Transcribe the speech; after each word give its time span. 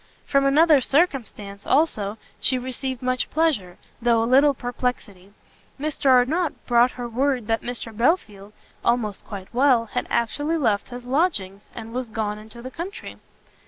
From 0.25 0.47
another 0.47 0.81
circumstance, 0.81 1.67
also, 1.67 2.17
she 2.39 2.57
received 2.57 3.03
much 3.03 3.29
pleasure, 3.29 3.77
though 4.01 4.23
a 4.23 4.25
little 4.25 4.55
perplexity; 4.55 5.31
Mr 5.79 6.07
Arnott 6.09 6.65
brought 6.65 6.89
her 6.89 7.07
word 7.07 7.45
that 7.45 7.61
Mr 7.61 7.95
Belfield, 7.95 8.51
almost 8.83 9.23
quite 9.23 9.53
well, 9.53 9.85
had 9.85 10.07
actually 10.09 10.57
left 10.57 10.89
his 10.89 11.05
lodgings, 11.05 11.67
and 11.75 11.93
was 11.93 12.09
gone 12.09 12.39
into 12.39 12.63
the 12.63 12.71
country. 12.71 13.17